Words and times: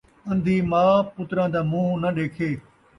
اندھی 0.29 0.57
ماء 0.71 0.93
پتراں 1.13 1.49
دا 1.53 1.61
مونہہ 1.69 1.99
ناں 2.01 2.13
ݙیکھے 2.15 2.49